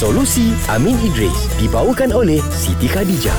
[0.00, 3.36] Solusi Amin Idris dibawakan oleh Siti Khadijah.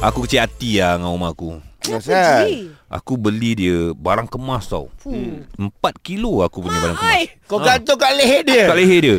[0.00, 1.60] Aku kecil hati lah dengan rumah aku.
[1.84, 2.48] Kenapa?
[2.88, 4.88] Aku beli dia barang kemas tau.
[5.04, 5.44] Hmm.
[5.60, 5.68] 4
[6.00, 7.28] kilo aku punya barang kemas.
[7.44, 8.72] Kau gantung kat leher dia.
[8.72, 9.18] Kat leher dia.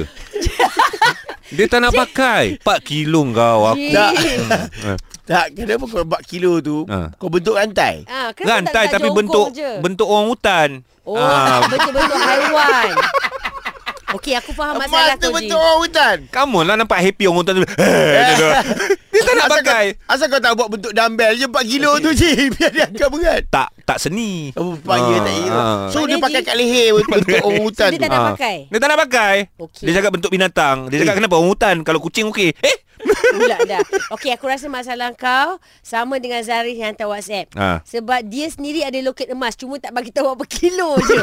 [1.62, 2.58] dia tak nak pakai.
[2.58, 3.86] 4 kilo kau aku.
[3.94, 4.12] Tak.
[4.18, 4.98] Eh,
[5.30, 6.90] Tak, kenapa kau 4 kilo tu?
[6.90, 7.14] Ha.
[7.16, 8.02] Kau bentuk rantai.
[8.10, 9.72] Ah, kenapa Rantai tak- tak tapi bentuk je?
[9.78, 10.70] bentuk orang hutan.
[11.06, 11.62] Oh, Ah.
[11.70, 12.92] bentuk-bentuk haiwan.
[14.24, 15.36] Okey, aku faham masalah Emas tu kau, Ji.
[15.44, 16.18] bentuk orang hutan.
[16.32, 17.64] Kamu lah nampak happy orang hutan tu.
[17.68, 18.50] dia tu.
[19.12, 19.86] Dia tak nak Asal pakai.
[19.92, 22.32] Kau, asal kau tak buat bentuk dumbbell je 4 kilo tu je.
[22.56, 23.42] Biar dia angkat berat.
[23.46, 24.56] Tak tak seni.
[24.56, 25.52] Oh, paya tak kira.
[25.54, 25.78] ah.
[25.92, 28.02] So dia Maknanya, pakai Ji- kat leher bentuk orang So, hutan dia tu.
[28.02, 28.28] tak nak Ah.
[28.32, 28.56] pakai?
[28.64, 29.36] Dia tak nak pakai.
[29.60, 29.84] Okey.
[29.84, 30.78] Dia cakap bentuk binatang.
[30.88, 32.56] Dia cakap kenapa orang hutan kalau kucing okey.
[32.56, 32.76] Eh?
[33.14, 33.82] Pula dah.
[34.12, 37.50] Okey, aku rasa masalah kau sama dengan Zarif yang hantar WhatsApp.
[37.54, 37.82] Ha.
[37.84, 41.18] Sebab dia sendiri ada loket emas cuma tak bagi tahu apa kilo je.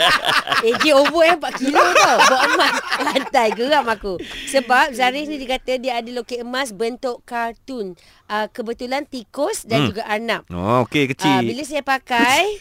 [0.66, 2.16] eh, dia over eh 4 kilo tau.
[2.20, 2.72] Bawa emas.
[2.98, 4.16] Lantai geram aku.
[4.48, 7.94] Sebab Zarif ni dia kata dia ada loket emas bentuk kartun.
[8.26, 9.88] Uh, kebetulan tikus dan Hmm.
[9.88, 10.42] juga arnab.
[10.48, 11.38] Oh, okey Uh, kecil.
[11.44, 12.58] bila saya pakai,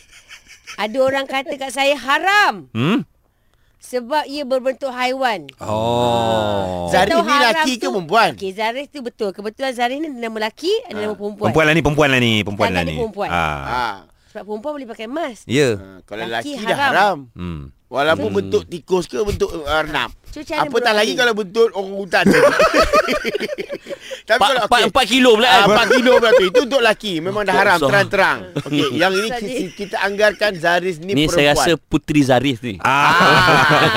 [0.75, 2.69] ada orang kata kat saya haram.
[2.69, 3.01] Hmm?
[3.79, 5.45] Sebab ia berbentuk haiwan.
[5.61, 6.89] Oh.
[6.89, 8.31] Zarif ni haram laki ke perempuan?
[8.33, 9.29] Okey, Zarif tu betul.
[9.29, 11.53] Kebetulan Zarif ni nama lelaki, ada nama perempuan.
[11.53, 12.95] Perempuan lah ni, perempuan lah ni, perempuan lah ni.
[12.97, 13.29] perempuan.
[13.29, 13.61] Ah.
[13.65, 13.87] Ha.
[14.33, 15.37] Sebab perempuan boleh pakai emas.
[15.47, 15.79] Ya.
[15.79, 16.91] Ha, Kalau Laki lelaki dah haram.
[16.91, 17.17] haram.
[17.37, 17.61] Hmm.
[17.95, 20.11] Walaupun bentuk tikus ke bentuk arnab.
[20.11, 22.25] Macam mana Apatah bro lagi kalau bentuk orang hutan.
[24.25, 24.89] Tapi kalau Empat, okey.
[24.89, 25.85] empat kilo pula Ah, kan?
[25.85, 26.45] 4 kilo pula tu.
[26.49, 27.13] Itu untuk lelaki.
[27.21, 27.77] Memang dah haram.
[27.77, 28.39] So- Terang-terang.
[28.57, 28.89] Okey.
[29.01, 29.45] Yang ini kita,
[29.77, 31.35] kita anggarkan Zaris ni, Ni perempuan.
[31.37, 32.75] saya rasa Puteri Zarif ni.
[32.81, 32.89] Ah.
[32.89, 33.13] Ah,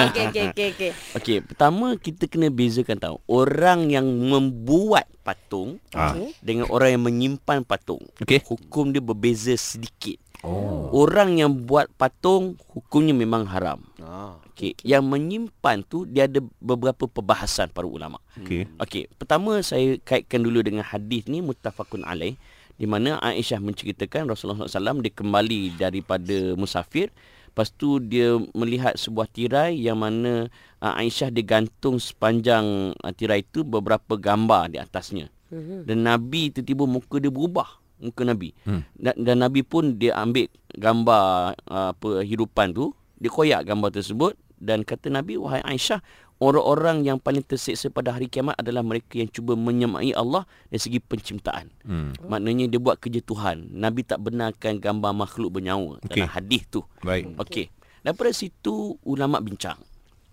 [0.06, 0.90] okey, okey, okey, okey.
[1.16, 3.16] Okey, pertama kita kena bezakan tahu.
[3.24, 6.12] Orang yang membuat patung Ah.
[6.38, 8.04] dengan orang yang menyimpan patung.
[8.20, 8.44] Okey.
[8.44, 10.20] Hukum dia berbeza sedikit.
[10.38, 10.92] Oh.
[10.94, 13.80] Orang yang buat patung hukumnya memang haram.
[14.08, 14.40] Ah.
[14.56, 18.16] Okey, yang menyimpan tu dia ada beberapa perbahasan para ulama.
[18.40, 18.64] Okey.
[18.80, 22.40] Okey, pertama saya kaitkan dulu dengan hadis ni muttafaqun alaih
[22.80, 27.12] di mana Aisyah menceritakan Rasulullah SAW dia kembali daripada musafir
[27.58, 30.46] Lepas tu dia melihat sebuah tirai yang mana
[30.78, 35.26] uh, Aisyah digantung sepanjang uh, tirai itu beberapa gambar di atasnya.
[35.50, 35.82] Mhm.
[35.82, 37.66] Dan Nabi tiba-tiba muka dia berubah.
[37.98, 38.54] Muka Nabi.
[38.62, 38.86] Hmm.
[38.94, 44.38] Dan, dan Nabi pun dia ambil gambar uh, apa hidupan tu, dia koyak gambar tersebut
[44.58, 46.02] dan kata Nabi wahai Aisyah,
[46.42, 50.98] orang-orang yang paling tersiksa pada hari kiamat adalah mereka yang cuba menyemai Allah dari segi
[51.02, 51.70] penciptaan.
[51.86, 52.14] Hmm.
[52.26, 53.74] Maknanya dia buat kerja Tuhan.
[53.74, 56.22] Nabi tak benarkan gambar makhluk bernyawa Okey.
[56.22, 56.82] dalam hadis tu.
[57.02, 57.34] Baik.
[57.38, 57.66] Okey.
[58.02, 59.78] Daripada situ ulama bincang.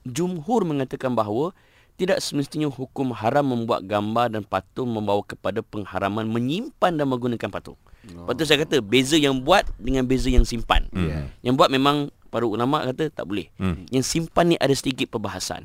[0.05, 1.53] Jumhur mengatakan bahawa
[1.95, 7.79] tidak semestinya hukum haram membuat gambar dan patung membawa kepada pengharaman menyimpan dan menggunakan patung.
[8.13, 8.29] Oh.
[8.29, 10.85] Lepas tu saya kata beza yang buat dengan beza yang simpan.
[10.93, 11.33] Hmm.
[11.41, 13.47] Yang buat memang para ulama kata tak boleh.
[13.55, 13.87] Hmm.
[13.87, 15.63] Yang simpan ni ada sedikit perbahasan.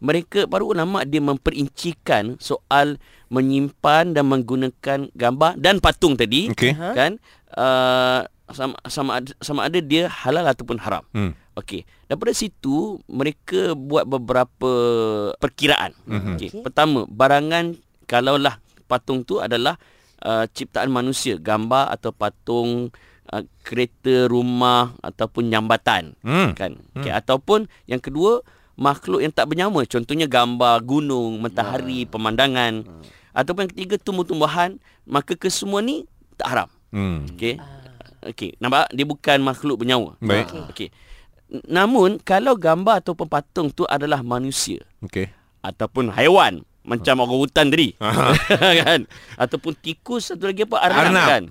[0.00, 2.96] Mereka para ulama dia memperincikan soal
[3.28, 6.72] menyimpan dan menggunakan gambar dan patung tadi Okey.
[6.72, 7.20] kan
[7.52, 11.04] uh, sama sama ada, sama ada dia halal ataupun haram.
[11.12, 11.36] Hmm.
[11.60, 11.84] Okey.
[12.08, 14.72] Daripada situ mereka buat beberapa
[15.36, 15.92] perkiraan.
[16.08, 16.40] Mhm.
[16.40, 16.48] Okey.
[16.48, 16.64] Okey.
[16.64, 17.76] Pertama, barangan
[18.08, 18.56] kalaulah
[18.88, 19.76] patung tu adalah
[20.24, 22.88] uh, ciptaan manusia, gambar atau patung
[23.28, 26.52] uh, kereta, rumah ataupun nyambatan Hmm.
[26.52, 26.78] kan.
[26.94, 27.10] Okey.
[27.10, 28.40] Ataupun yang kedua
[28.74, 32.84] makhluk yang tak bernyawa, contohnya gambar gunung, matahari, pemandangan.
[33.32, 36.04] Ataupun yang ketiga tumbuh-tumbuhan, maka kesemua ni
[36.36, 36.68] tak haram.
[36.90, 37.24] Hmm.
[37.32, 37.56] Okey.
[38.26, 40.18] Okey, nampak dia bukan makhluk bernyawa.
[40.18, 40.50] Baik.
[40.50, 40.64] Okey.
[40.72, 40.88] Okay.
[41.70, 45.30] Namun kalau gambar ataupun patung tu adalah manusia Okey.
[45.62, 47.94] ataupun haiwan macam orang hutan tadi.
[48.82, 49.06] kan?
[49.34, 51.28] Ataupun tikus satu lagi apa arnab, Arnab.
[51.28, 51.44] kan.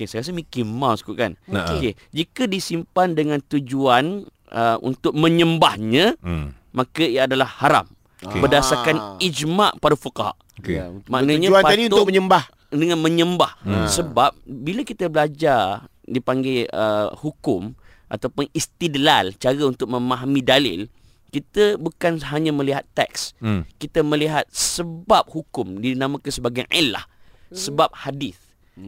[0.00, 1.36] Okey, saya rasa Mickey Mouse kot kan.
[1.44, 6.56] Okey, jika disimpan dengan tujuan uh, untuk menyembahnya, Hmm.
[6.72, 7.84] maka ia adalah haram.
[8.24, 8.40] Okey.
[8.40, 10.32] Berdasarkan ijma' para fuqaha.
[10.56, 10.80] Okey.
[10.80, 12.44] Ya, Maknanya Tujuan tadi untuk menyembah.
[12.70, 13.52] dengan menyembah.
[13.60, 13.84] Hmm.
[13.84, 17.76] Sebab bila kita belajar dipanggil uh, hukum
[18.08, 20.88] ataupun istidlal, cara untuk memahami dalil,
[21.28, 23.36] kita bukan hanya melihat teks.
[23.36, 23.68] Hmm.
[23.76, 27.04] Kita melihat sebab hukum dinamakan sebagai illah,
[27.50, 28.40] sebab hadis.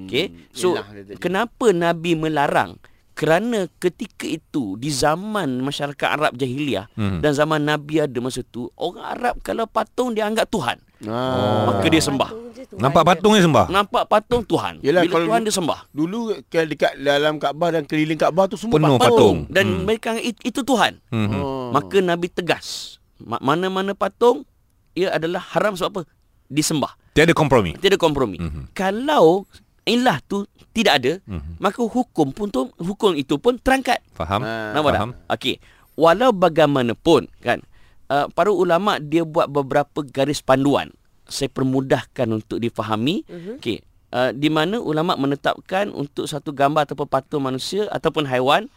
[0.03, 0.27] Okey.
[0.50, 1.19] So illah dia tadi.
[1.19, 2.77] kenapa Nabi melarang?
[3.12, 7.21] Kerana ketika itu di zaman masyarakat Arab jahiliah Hmm.
[7.21, 10.81] dan zaman Nabi ada masa tu, orang Arab kalau patung dia anggap Tuhan.
[11.03, 11.69] Ah.
[11.69, 12.31] Maka dia sembah.
[12.33, 13.09] Patung Nampak ada.
[13.12, 13.67] patungnya sembah?
[13.69, 14.81] Nampak patung Tuhan.
[14.81, 15.81] Yelah, Bila kalau- Tuhan dia sembah.
[15.91, 16.19] Dulu
[16.49, 19.05] dekat dalam Kaabah dan keliling Kaabah tu semua Penuh patung.
[19.05, 19.37] patung.
[19.50, 19.83] Dan Hmm.
[19.85, 20.97] mereka itu Tuhan.
[21.06, 21.29] Hmm.
[21.35, 21.69] Oh.
[21.69, 22.97] Maka Nabi tegas.
[23.19, 24.49] Ma- Mana-mana patung
[24.93, 26.03] ia adalah haram sebab apa?
[26.47, 26.97] Disembah.
[27.12, 27.77] Tiada kompromi.
[27.77, 28.41] Tiada kompromi.
[28.41, 28.73] Mhm.
[28.73, 29.44] Kalau
[29.82, 31.58] ilah tu tidak ada, Mhm.
[31.58, 33.99] maka hukum pun tu, hukum itu pun terangkat.
[34.14, 34.43] Faham?
[34.46, 34.73] Ah.
[34.73, 35.00] Nampak tak?
[35.00, 35.11] Faham.
[35.29, 35.55] Okey.
[35.93, 37.61] Walau bagaimanapun kan
[38.08, 40.93] uh, para ulama dia buat beberapa garis panduan.
[41.29, 43.25] Saya permudahkan untuk difahami.
[43.29, 43.56] Uh-huh.
[43.61, 43.84] Okey.
[44.12, 48.69] Uh, di mana ulama menetapkan untuk satu gambar ataupun patung manusia ataupun haiwan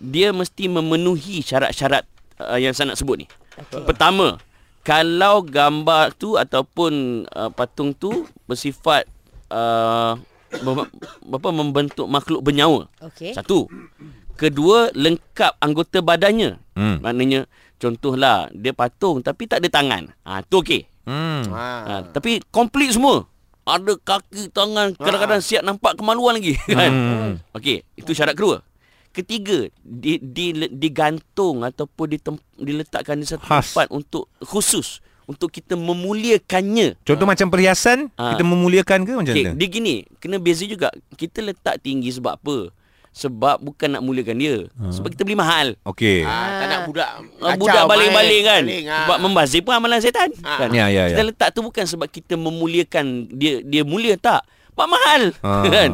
[0.00, 2.02] dia mesti memenuhi syarat-syarat
[2.42, 3.26] uh, yang saya nak sebut ni.
[3.54, 3.86] Okay.
[3.86, 4.40] Pertama,
[4.82, 9.06] kalau gambar tu ataupun uh, patung tu bersifat
[9.52, 10.16] uh,
[11.30, 12.90] apa membentuk makhluk bernyawa.
[13.00, 13.32] Okey.
[13.32, 13.70] Satu.
[14.34, 16.56] Kedua, lengkap anggota badannya.
[16.74, 16.98] Hmm.
[17.04, 17.44] Maknanya
[17.76, 20.10] contohlah dia patung tapi tak ada tangan.
[20.24, 20.88] Ah ha, tu okey.
[21.04, 21.44] Hmm.
[21.52, 21.66] Ha.
[21.84, 23.28] Ha, tapi komplit semua.
[23.68, 26.90] Ada kaki, tangan, kadang-kadang siap nampak kemaluan lagi kan.
[26.90, 27.32] Hmm.
[27.54, 28.64] Okey, itu syarat kedua.
[29.10, 33.74] Ketiga, di, di, digantung ataupun ditem, diletakkan di satu Khas.
[33.74, 36.98] tempat untuk khusus untuk kita memuliakannya.
[37.00, 38.34] Contoh macam perhiasan, Ah.
[38.34, 39.54] kita memuliakan ke macam Okey, mana?
[39.54, 40.90] dia gini, kena beza juga.
[41.14, 42.74] Kita letak tinggi sebab apa?
[43.10, 44.70] Sebab bukan nak muliakan dia.
[44.70, 45.74] Sebab kita beli mahal.
[45.84, 46.22] Okey.
[46.22, 47.10] Ha, tak nak budak
[47.40, 48.98] kacau budak baling-baling kan Baling, ha.
[49.02, 50.62] Sebab membazir pun amalan setan Ah.
[50.62, 50.70] kan?
[50.70, 51.14] Ya, ya, ya.
[51.14, 55.66] Kita letak tu bukan sebab kita memuliakan Dia dia mulia tak Sebab mahal Ah.
[55.74, 55.90] kan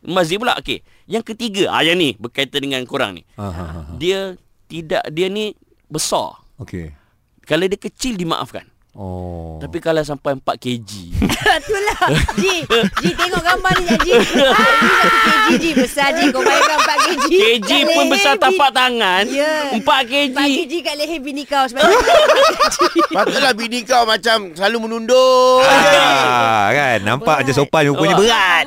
[0.00, 3.80] Membazir pula Okey Yang ketiga ah, Yang ni berkaitan dengan korang ni Ha, ha, ha.
[3.94, 4.32] Dia
[4.66, 5.52] tidak Dia ni
[5.86, 6.96] besar Okey.
[7.42, 8.64] Kalau dia kecil dimaafkan
[8.94, 9.58] Oh.
[9.58, 10.86] Tapi kalau sampai 4 kg
[11.60, 11.98] Itulah.
[12.34, 12.62] Ji,
[12.96, 14.12] Ji tengok gambar ni Ji.
[14.14, 16.24] Ah, ni satu kg Ji besar Ji.
[16.30, 17.22] Kau bayangkan 4 kg.
[17.26, 19.74] kg Kat pun leher besar tapak tangan Ya.
[19.74, 21.82] 4 kg 4 kg kat leher bini kau sebab
[23.10, 25.62] Patutlah bini kau macam selalu menunduk.
[25.64, 28.20] Ah, kan nampak je sopan rupanya Oh.
[28.20, 28.64] berat.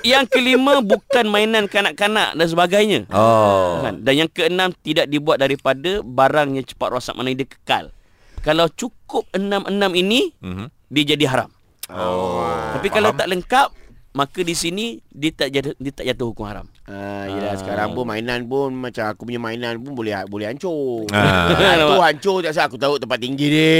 [0.00, 3.80] Yang kelima bukan mainan kanak-kanak dan sebagainya Oh.
[3.80, 4.00] Kan?
[4.00, 7.92] Dan yang keenam tidak dibuat daripada barang yang cepat rosak mana dia kekal.
[8.46, 10.70] Kalau cukup enam-enam ini Mhm.
[10.86, 11.50] dia jadi haram.
[11.90, 12.46] Oh.
[12.78, 13.74] Tapi kalau tak lengkap
[14.16, 16.64] maka di sini dia tak jatuh, dia tak jatuh hukum haram.
[16.86, 16.96] Ha,
[17.26, 17.58] yelah Ah.
[17.58, 21.04] sekarang pun mainan pun macam aku punya mainan pun boleh boleh hancur.
[21.10, 21.50] Ah.
[21.50, 23.76] Ha, tu hancur tak saya aku tahu tempat tinggi dia.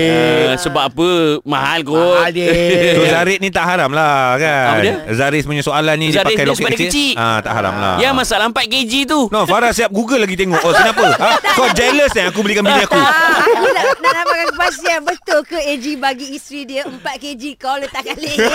[0.52, 1.10] Uh, sebab apa?
[1.42, 1.96] Mahal kot.
[1.96, 2.52] Mahal dia.
[2.92, 4.94] So Zarid ni tak haram lah kan Apa dia?
[5.14, 7.12] Zaris punya soalan ni Zaris dia pakai loket kecil, kecil.
[7.14, 9.20] Ah, Tak haram lah Yang masalah 4 kg tu.
[9.30, 11.30] No Farah siap google lagi tengok Oh kenapa ha?
[11.54, 15.56] Kau jealous eh aku belikan bini aku Ah, aku nak, nak dapatkan kepastian betul ke
[15.56, 18.42] AG bagi isteri dia 4 kg kau letak kat leher.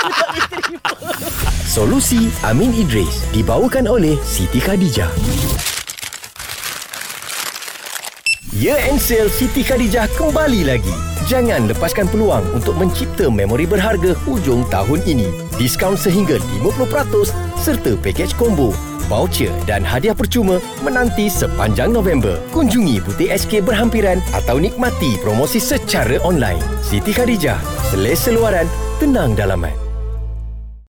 [0.00, 0.69] Untuk diterima.
[1.74, 5.10] Solusi Amin Idris dibawakan oleh Siti Khadijah.
[8.50, 10.94] Year End Sale Siti Khadijah kembali lagi.
[11.30, 15.30] Jangan lepaskan peluang untuk mencipta memori berharga hujung tahun ini.
[15.54, 17.30] Diskaun sehingga 50%
[17.62, 18.74] serta pakej combo,
[19.06, 22.42] voucher dan hadiah percuma menanti sepanjang November.
[22.50, 26.62] Kunjungi butik SK berhampiran atau nikmati promosi secara online.
[26.82, 27.62] Siti Khadijah,
[27.94, 28.66] selesa luaran,
[28.98, 29.89] tenang dalaman.